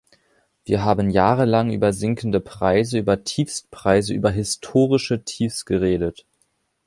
Wir 0.65 0.83
haben 0.83 1.11
jahrelang 1.11 1.71
über 1.71 1.93
sinkende 1.93 2.39
Preise, 2.39 2.97
über 2.97 3.23
Tiefstpreise, 3.23 4.15
über 4.15 4.31
historische 4.31 5.23
Tiefs 5.23 5.63
geredet. 5.63 6.25